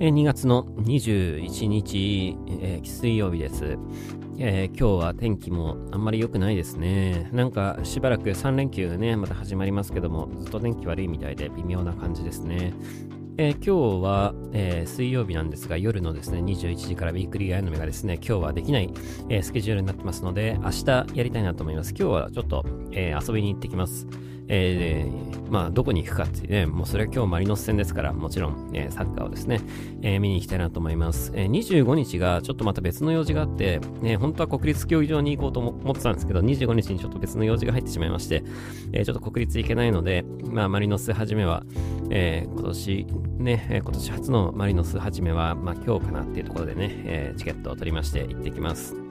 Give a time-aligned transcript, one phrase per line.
[0.00, 3.76] え2月の21日、えー水曜日です。
[4.38, 7.28] えー今日は天気もあんまり良くないですね。
[7.32, 12.74] なんかしばらく3連休ね、また始まりますけども、ずっと天気悪いみたいで微妙な感じですね。
[13.38, 18.90] えー今日は、えー水曜日なんですが、夜のですね、21時からウィークリーアイノメがですね、今日はできない、
[19.28, 21.92] えースケジュールになってますので、明日やりたいなと思います。
[21.98, 24.06] 今日はちょっと、え遊びに行ってきます。
[24.48, 29.60] えーまあ、どこに行くかっていうね、もうそれは今日マリノス戦ですから、もちろん、えーサッカーをですね、
[30.02, 31.32] えー見に行きたいなと思います。
[31.34, 38.42] え25日がちょっとまた別の用事があって、ね、本当は国立競技場に行こうと思ってたんですけど、25日にちょっと別の用事が入ってしまいまして、
[38.92, 41.64] えちょっと国立行けないので、まあ、マリノスはじめは、
[42.10, 43.06] え今年
[43.38, 49.07] ね、今年初のマリノスはじめは、まあ、今日かなっていうところでね、えチケットを取りまして行ってきます。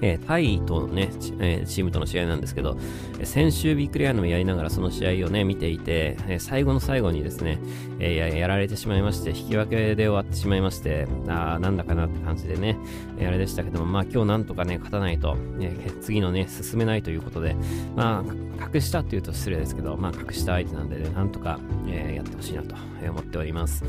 [0.00, 2.76] えータイとのね、えーチームとの試合なんですけど、
[3.18, 7.58] え先週ビックリアのもやりながらその試合をね、見ていて、え最後の最後にですね、
[7.98, 12.76] えややられてしまいまして、引き分けで終わってしまいまして、あーなんだかなって感じでね、
[13.18, 17.56] えあれでしたけども、まあ今日なんとかね、勝たないと、え次のね、進めないということで、
[17.96, 21.58] まあ、格下っていうと失礼ですけど、まあ格下相手なんでね、なんとか、
[21.88, 22.76] えやってほしいなと
[23.08, 23.84] 思っております。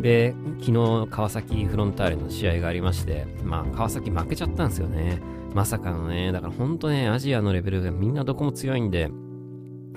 [0.00, 5.20] で、昨日、川崎フロンターレの試合がありまして、まあ、川崎負けちゃったんですよね。
[5.54, 9.10] まさかのね、だから本当ね、アジアのレベルがみんなどこも強いんで、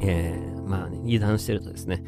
[0.01, 2.03] えー、まあ、ね、油断してるとですね、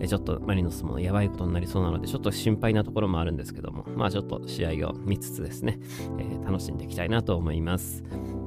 [0.00, 5.78] えちょっとマリノスもやばいことになりそうなので、ちょっと心配なところもあるんですけども、まあちょっと試合を見つつですね、
[6.18, 8.04] えー楽しんでいきたいなと思います。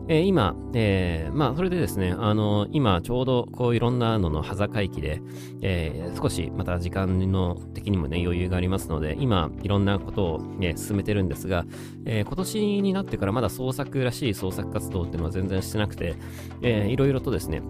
[0.07, 5.21] えー今、えーまあそれでですね、あの今ちょうどこういろんなのの端境期で、
[5.61, 11.65] え少しまた時間の的にもね余裕がありますので、今いろんなことを、ね、進めてるんですが、
[12.05, 16.15] え今年になってからまだ創作らしい創作活動っていうのは全然してなくて、
[16.61, 17.61] えーいろいろとですね、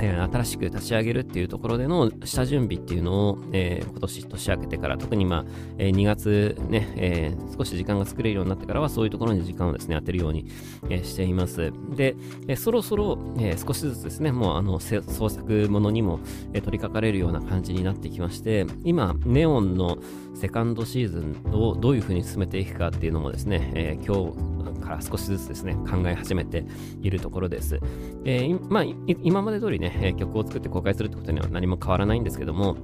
[0.00, 5.44] え新しく立ち上げるっていうところでの下準備っていうのを、えー今年年明けてから、特にまあ、
[5.78, 10.46] えー2月ね、え少し時間が作れるようになってからは、そういうところに時間をですね、当てるように、
[10.88, 11.72] えしています。
[11.94, 12.16] で、
[12.48, 16.20] えそろそろ、え少しずつですね、もうあの、創作ものにも、
[16.52, 19.98] え取り掛かれるような感じになってきまして、今、ネオンの
[20.34, 24.51] セカンドシーズンをどういうふうに進めていくかっていうのもですね、え今日
[24.92, 26.64] から少しずつですね、考え始めて
[27.02, 27.80] いるところです。
[28.24, 28.84] えーまあ、
[29.22, 32.76] 今まで通りね、曲を作って公開するってことには何も変わらないんですけども、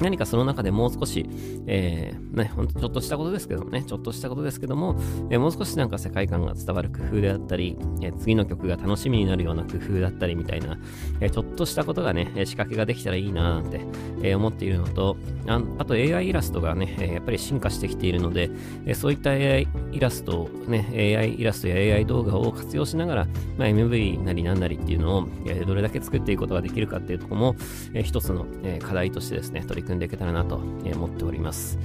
[0.00, 1.28] 何かその中でもう少し、
[1.66, 4.96] えー、ね、ほんとちょっとしたことですけどもね、ちょっとしたことですけども、
[5.30, 10.78] えーもう少しなんか世界観が伝わる工夫であったり、えー次の曲が楽しみになるような工夫だったりみたいな、
[11.20, 13.80] えちょっとしたことがね、仕掛けができたらいいなーって、
[14.22, 18.50] え思っているのと、ああと AI イラストがね、えやっぱり進化してきているので、
[18.86, 23.26] えそういった AI イラストをね、AI イラストや AI 動画を活用しながら、
[23.56, 27.56] まあ、MV なりなんなりっていうのを、えどれだけ作っていくことができるかっていうとこも、
[27.94, 31.78] えー一つの、え課題としてですね、取り組んでいけたらなと、思っております。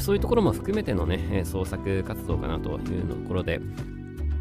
[0.00, 3.60] そういうところも含めてのね、創作活動かなというところで、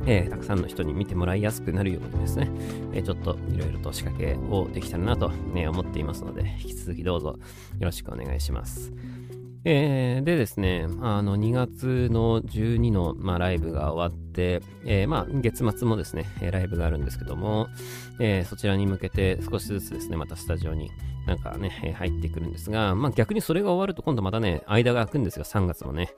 [0.06, 2.50] えーたくさんの人に見てもらいやすくなるようにですね、
[2.94, 7.38] えーちょっといろいろと仕掛けをできたらなと、ね、思っていますので、引き続きどうぞよ
[7.80, 8.92] ろしくお願いします。
[9.66, 17.68] えーでですね、あの2月の12の、まあ、ライブが終わっ、えーまあ、月末もですね、ライブがあるんですけども、
[18.20, 20.92] えーそちらに向けて少しずつですね、またスタジオに
[21.26, 26.10] なんかね、入ってくるんですが、まあ逆にそれが終わると今度またね、間が空くんですよ、3月もね。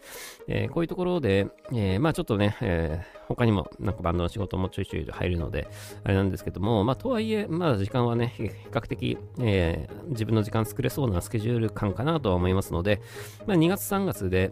[0.48, 5.68] えーこういうところで、えーまあちょっとね、えー他にもなんかバンドの仕事もちょいちょい入るので、
[6.04, 13.02] あれなんですけども、まあとはいえ、まだ時間はね、比較的、え自分の時間作れそうなスケジュール感かなとは思いますので、
[13.48, 14.52] まあ2月3月で、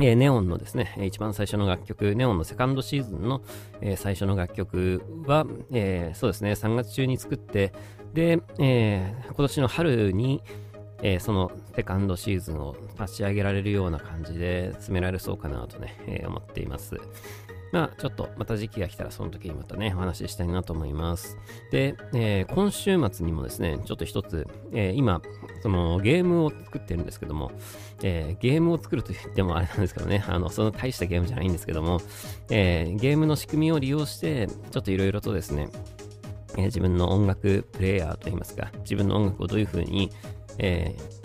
[0.00, 3.42] えーネオンのですね、一番最初の楽曲、ネオンのセカンドシーズンの、
[3.80, 7.72] えー最初の楽曲は、えーそうですね、3月中に作って、
[8.12, 10.42] で、え今年の春に、
[11.02, 16.96] えそのセカンドシーズンを立ち上げられるような感じで詰められそうかなとね、え思っています。
[17.74, 21.36] まあ、ちょっとまた時期が来たらその時にまたね、お話ししたいなと思います。
[21.72, 25.20] で、えー今週末にもですね、ちょっと一つ、えー今、
[25.60, 27.50] そのゲームを作ってるんですけども、
[28.04, 32.00] えーゲームを作ると言ってもあれなんですけどね、あの、その大したゲームじゃないんですけども、
[32.48, 35.68] えーゲームの仕組みを利用して、ちょっといろいろとですね、
[36.56, 40.12] えー自分の音楽プレイヤーといいますか、自分の音楽をどういうふうに、
[40.58, 41.23] えー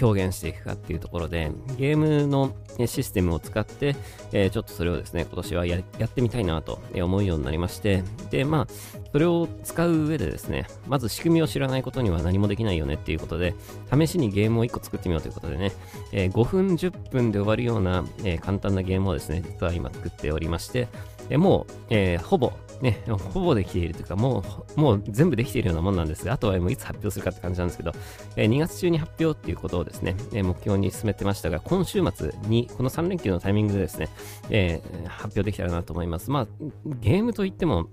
[0.00, 2.54] 表現していくかっていうところで、ゲームの
[2.86, 3.96] システムを使って、
[4.32, 8.66] えーちょっとそれをですね、今年はやってみたいなと思うようになりまして、で、まあ、
[9.12, 13.54] それを使う上でですね、まず仕組みを知らないことには何もできないよねっていうことで、
[13.92, 15.72] 試しにゲームを1個作ってみようということでね、
[16.12, 20.88] えー5分、10分で終わるような、えー簡単なゲームをですね、実は今作っておりまして、
[21.30, 24.44] えもう、えーほぼね、ほぼできているというか、も
[24.76, 27.92] う、もう全部できているようなもんなんですが、あとはもういつ発表するかって感じなんですけど、
[28.36, 34.08] えー、2月中に発表っていうことをですね、えー、目標に進めてましたが、今週末に、この3連休のタイミングでですね、
[34.50, 36.30] えー、発表できたらなと思います。
[36.30, 36.46] まあ、
[37.00, 37.88] ゲームといっても、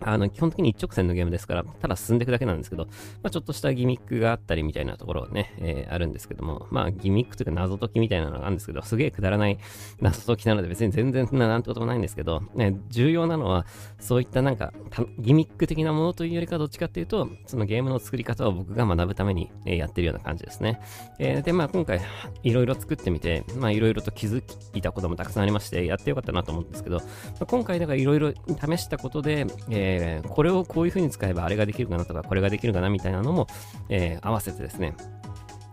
[0.00, 2.86] あの、基本的に一直線のゲームですから、ただ進んでいくだけなんですけど、
[3.22, 9.58] まあ、ちょっとしたギミックがあったりみたいなところね、えー、あるんですけども、まあ、ギミックというか謎解きみたいなのがあるんですけど、すげえくだらない
[10.00, 13.66] 謎解きなので別に全然なんてこともないんですけど、ね、重要なのは、
[13.98, 14.72] そういったなんか、
[15.18, 20.80] ギミック的なものというよりかどっちかっていうと、そのゲームの作り方を僕が学ぶために、え、やってるような感じですね。
[21.18, 22.00] えー、で、まあ、今回、
[22.42, 24.42] いろいろ作ってみて、まあ、いろいろと気づ
[24.74, 27.04] いたこともたくさんありまして、やってよかったなと思うんですけど、ま
[27.40, 33.46] あ、今回だからいろいろ試したことで、えー、えこれをこういう風に使えばあれができるかなとか、これができるかなみたいなのも、
[33.88, 34.94] えー、合わせてですね、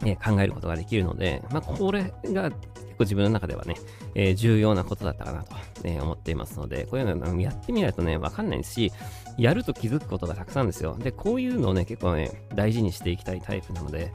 [0.04, 2.58] えー、考えることができるので、まあ、これが結
[2.98, 3.76] 構自分の中ではね、
[4.16, 8.92] え、重要なことだったかなと、え思っていますので、こういうのやってみないとね、わかんないですし、
[9.38, 10.96] やると気づくことがたくさんですよ。
[10.98, 14.12] で、こういうのをね、結構ね、大事にしていきたいタイプなので、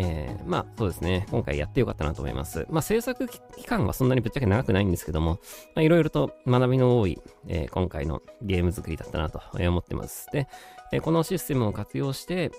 [0.00, 2.66] えー、まあそうですね、今回やってよかったなと思います。
[2.70, 5.40] まあ制作期間はそんなにぶっちゃけ長くないんですけども、
[5.76, 10.28] いろいろと学びの多い、えー、今回のゲーム作りだったなと思ってます。
[10.32, 10.46] で、
[10.92, 12.52] えー、このシステムを活用して、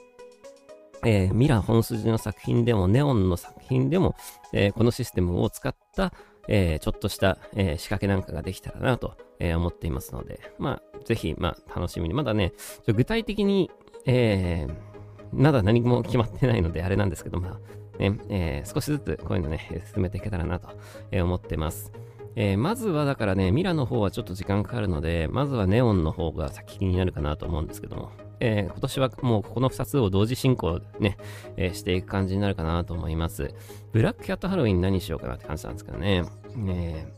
[1.06, 4.16] えー、ミラー本筋の作品でも、ネオンの作品でも、
[4.52, 6.12] えー、このシステムを使った、
[6.50, 12.14] えー、ちょっとした、え仕掛けなんかができたらなと、え思っていますので、まあ、ぜひ、まあ、楽しみに。
[12.14, 12.52] まだね、
[12.86, 13.72] 具体的に、
[14.06, 14.89] えー、
[15.32, 20.70] まだ何も決まってないのであれなんですけど、まあ、ね、えー、少しずつこういうのね、進めていけたらなと、
[21.12, 21.92] 思ってます。
[22.36, 31.18] えー、まずはだからね、ミラの方はちょっと時間かかるので、まずはネオンの方が先になるかなと思うんですけども、えー、今年はもうここの2つを同時進行ね、
[31.58, 33.54] えー、していく感じになるかなと思います。
[33.92, 36.24] ブラックキャットハロウィン何しようかなって感じなんですけどね。
[36.56, 37.14] ね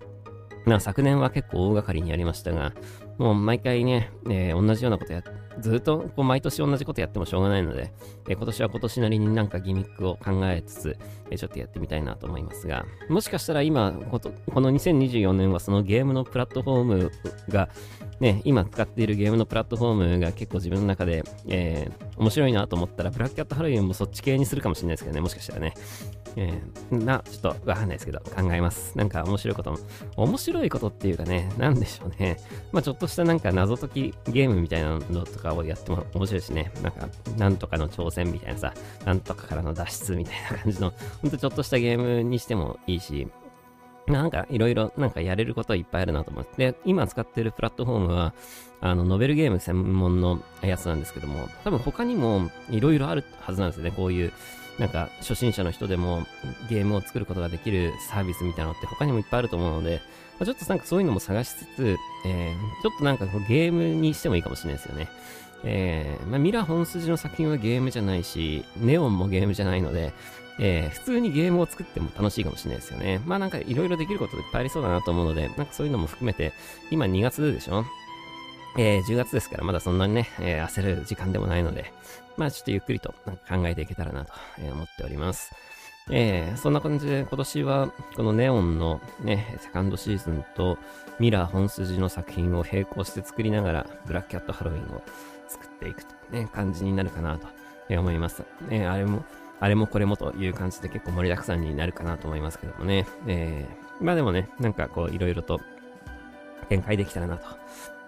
[0.65, 2.73] まあ、昨年は結構大掛かりにやりましたが、
[3.17, 5.23] もう毎回ね、えー、同じようなことや
[5.59, 7.93] ずっとこう毎年同じことやってもしょうがないので、
[8.27, 10.97] えー、今年は今年なりになんかギミックを考えつつ、
[11.29, 14.19] えー、ちょっとやってみたいなと思いますが、もしかしたら今、こ
[14.61, 17.11] の2024年はそのゲームのプラットフォーム
[17.49, 17.69] が、
[18.21, 25.73] ね、今使っているゲームのプラットフォームが結構自分の中で、えー、面白いなと思ったら、ブラックキャットハロウィンもそっち系にするかもしれないですけどね、もしかしたらね。
[26.35, 28.95] えー、な、ちょっとわかんないですけど、考えます。
[28.95, 29.79] なんか面白いことも、
[30.15, 32.37] 面白いことっていうかね、なんでしょうね。
[32.71, 38.73] まあちょっとしたなんか謎解きゲームみたいなのとかをやっても面白いしね、なんか、なんとかの挑戦みたいなさ、
[39.03, 43.27] なんとかからの脱出みたいな感じの、ほんとちょっとしたゲームにしてもいいし、
[44.07, 48.33] なんかいろいろなんかやれることいっぱいあるなと思って、今使ってるプラットフォームは、
[48.81, 54.33] あの、ノベルゲーム専門のやつなんですけども、多分他にもいろいろあるはずなんですね、こういう、
[54.79, 56.25] なんか初心者の人でも
[56.69, 60.01] ゲームを作ることができるサービスみたいなのって他にもいっぱいあると思うので、
[60.39, 65.07] ま、ちょっとなんかそういうのも探しつつ、えー、ちょっとなんかこうゲームにしてもいいかもしれないですよね。
[65.63, 70.13] えー、まあ、ミラ本筋の作品はゲームじゃないし、ネオンもゲームじゃないので、
[70.59, 73.21] えー、普通にゲームを作っても楽しいかもしれないですよね。
[73.25, 76.53] まあなんかいろいろできることいっぱいありそうだなと思うので、なんかそういうのも含めて、
[76.91, 77.85] 今2月でしょ？
[78.77, 81.91] えー、10月ですからまだそんなにね、えー、焦る時間でもないので、
[82.37, 85.51] まあちょっとゆっくりと考えていけたらなと思っております。
[86.09, 90.77] えー、そんな感じで今年はこのネオンのね、セカンドシーズンと
[91.19, 95.03] ミラー本筋の作品を並行して作りながらブラックキャットハロウィンを
[95.51, 97.47] 作っていくとね、感じになるかなと
[97.89, 98.43] 思います。
[98.69, 99.25] えー、あれも、
[99.59, 103.05] あれもこれもという感じで結構盛りだくさんになるかなと思いますけどもね。
[103.27, 105.59] えー、まあでもね、なんかこういろいろと
[106.69, 107.47] 展開できたらなと、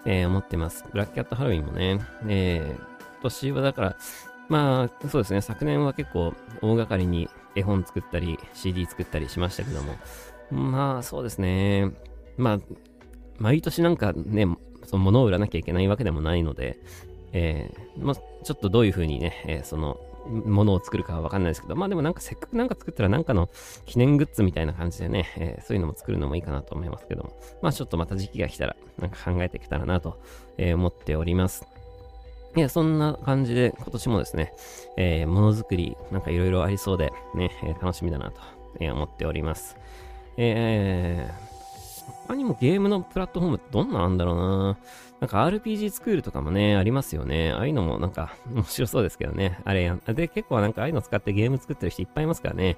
[0.04, 0.84] えー、思ってます。
[0.90, 3.96] ブラックキャットハロウィンもね、えー、今年はだから、
[4.48, 9.96] まあそうですね、昨年は結構大掛かりに絵本作ったり CD 作ったりしましたけども、
[10.50, 11.90] まあそうですね、
[12.36, 12.58] まあ
[13.38, 14.46] 毎年なんかね、
[14.84, 16.78] その物を売らなきゃいけないわけでもないので、
[17.34, 23.50] えー、まあ、ちょっとどういう風にね、えー、その、ものを作るかはわかんないですけど、まあでもなんかせっかくなんか作ったらなんかの
[23.84, 30.18] 記念グッズみたいな感じでね、えー、そういうのも作るのもいいかなと思いますけども、まあちょっとまた時期が来たらなんか考えていけたらなと、
[30.56, 31.66] え、思っております。
[32.56, 34.54] いや、そんな感じで今年もですね、
[34.96, 38.40] えー、ものづくりなんかいろいろありそうでね、え、楽しみだなと、
[38.80, 39.76] え、思っております。
[40.36, 41.53] えー、
[42.26, 44.78] 他にもゲームのプラットフォームってどんななんだろうな
[45.20, 47.52] なんか RPG スクールとかもね、ありますよね。
[47.52, 49.58] ああいうのもなんか面白そうですけどね。
[49.64, 49.98] あれやん。
[49.98, 52.76] で、結構なんかああいうの使ってゲーム作ってる人いっぱいいますからね。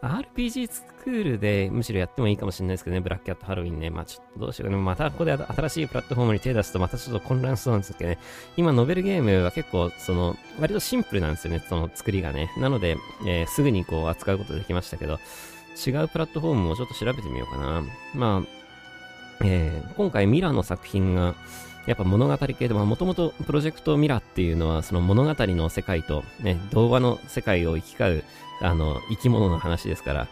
[0.00, 3.00] RPG スクールでむしろやってもいいかもしれないですけどね。
[3.00, 3.90] ブラックキャットハロウィンね。
[3.90, 4.82] まあちょっとどうしようかね。
[4.82, 8.18] またここで新しいプラットフォームに手出すとまたちょっと混乱しそうなんですけどね。
[8.56, 11.62] 今、ノベルゲームは結構、その、割とシンプルなんですよね。
[11.68, 12.50] その作りがね。
[12.56, 12.96] なので、
[13.26, 15.18] えー、すぐにこう扱うことできましたけど、
[15.86, 17.84] 違うプラットフォームをちょっと調べてみようかな。
[18.14, 18.61] まあ、
[19.44, 21.34] えー、今回ミラーの作品が、
[21.86, 28.24] やっぱ物語系で、もともとプロジェクトミラーっていうのは、その物語の世界と、ね、童話の世界を行き交う、
[28.60, 30.28] あの、生き物の話ですから、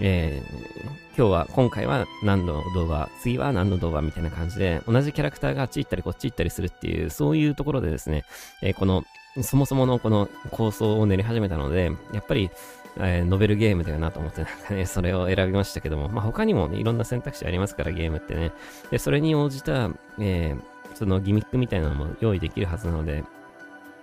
[0.00, 8.24] えー、今日は、今回は何の動画、次は何の動画みたいな感じで、同じキャラクターがあっち行ったりこっち行ったりするっていう、そういうところでですね、
[8.62, 9.04] えー、この、
[9.42, 12.50] そもそものこの構想を練り始めたので、やっぱり、
[12.98, 18.52] えー、ノベルゲームだよなと思って、なんかね、 それを選びましたけども、まあ、他にもね、いろんな選択肢ありますから、ゲームってね。
[18.90, 20.60] で、それに応じた、えー、
[20.94, 23.24] そのギミックみたいなのも用意できるはずなので、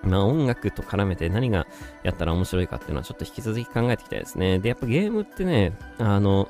[0.03, 1.65] まあ音楽と絡めて何が
[2.03, 4.59] やったら面白いかっていうのはちょっと引き続き考えていきたいですね。
[4.59, 6.49] で、やっぱゲームってね、あの、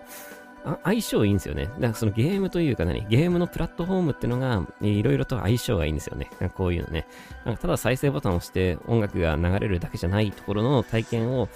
[0.84, 1.66] 相性いいんですよね。
[1.66, 6.30] だからそのゲームというか何ゲームのプラットフォームっていうのが、いろいろと相性がいいんですよね。
[6.56, 7.08] こういうのね。
[7.46, 11.50] なんかただ再生ボタンを押して音楽が流れるだけじゃないところの体験を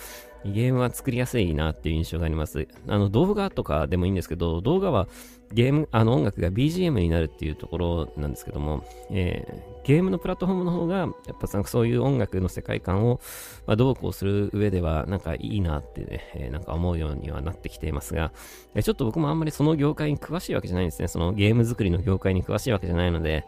[0.45, 2.67] ゲームは作りやすいなっていう印象があります。
[2.87, 5.07] あの動画とかでもいいんですけど、動画は
[5.53, 13.19] ゲーム、あの音楽が BGM になるっていうところなんですけども、えー、ゲームのプラットフォームの方が、やっぱそういう音楽の世界観を、
[13.65, 18.31] まあ、どうこうする上では、なんかいいなってね、えー、なんか思うようにはなってきていますが、
[18.75, 21.07] えー、ちょっと僕もあんまりその業界に詳しいわけじゃないんですね。
[21.07, 23.45] そのゲーム作りの業界に詳しいわけじゃないので、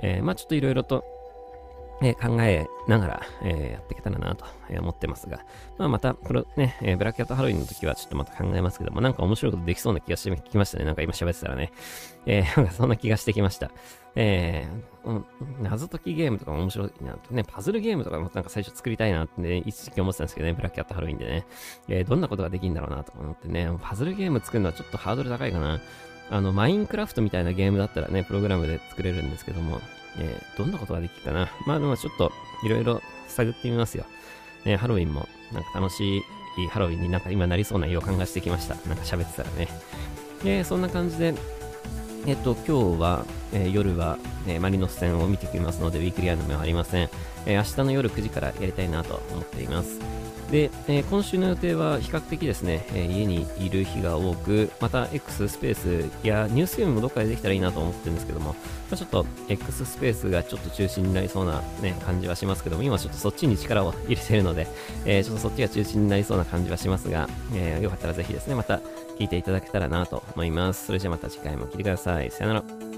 [0.00, 1.04] えー、まあちょっといろいろと、
[2.02, 4.44] え考えながら、えー、やっていけたらなと
[4.78, 5.44] 思ってますが、
[5.78, 10.84] まあ、また、これね、えー、ブラックキャットハロウィンの時はちょっとまた考えますけども、なんか面白いことできそうな気がしてきましたね。
[10.84, 11.72] なんか今喋ってたらね。
[12.26, 13.70] えー、なんかそんな気がしてきました。
[14.14, 15.22] えー、
[15.60, 21.46] 謎解きゲームとか面白いなとね、パズルゲームとかもなんか最初作りたいなって、ね、一時期思ってたんですけどね、ブラックキャットハロウィンでね。
[21.88, 25.80] えー、どんなことができるんだろうなと思ってね、パズルゲーム作るのはちょっとハードル高いかな。
[26.32, 29.80] あの、マインクラフトみたいなゲームだったらね、プログラムで作れるんですけども、
[30.18, 31.50] えー、どんなことができるかな。
[31.66, 32.32] まあでもちょっと
[32.64, 34.06] いろいろ探ってみますよ。
[34.64, 36.22] ね、ハロウィンもなんか楽し
[36.58, 38.76] いハロウィンになんか今なりそうな予感がしてきました。
[38.88, 39.68] なんか喋ってたらね。
[40.42, 41.34] で、そんな感じで、
[42.26, 47.08] えっと、今日は、えー、夜は、えー、マリノス戦を見てきますので、ウィークリーアニメはありません。
[47.46, 50.00] えー、明日の夜9時からやりたいなと思っています。
[50.52, 58.56] で、え、今週の予定は比較的ですね、え、家にいる日が多く、また X スペースやニュースゲームもどっかでできたらいいなと思ってるんですけども、ま
[58.92, 64.66] あ、ちょっと X スペースがちょっと中心になりそうな、ね、感じはしますけども、今ちょっとそっちに力を入れてるので、
[65.06, 68.80] え、ちょっとそっちが中心になりそうな感じはしますが、えよかったらぜひですね、また
[69.18, 70.84] 聞いていただけたらなと思います。
[70.84, 72.30] それじゃまた次回も聞いてください。
[72.30, 72.91] さよなら。